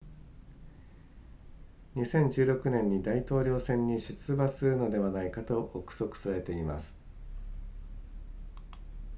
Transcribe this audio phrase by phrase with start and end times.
[1.93, 6.97] 2016年に大統領選に出馬するのではないかと憶測されています